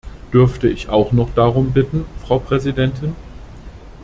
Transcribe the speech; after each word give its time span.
Dürfte 0.33 0.67
ich 0.67 0.89
auch 0.89 1.11
noch 1.11 1.29
darum 1.35 1.73
bitten, 1.73 2.05
Frau 2.25 2.39
Präsidentin? 2.39 3.15